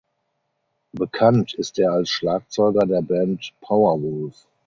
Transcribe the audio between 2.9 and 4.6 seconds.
Band Powerwolf.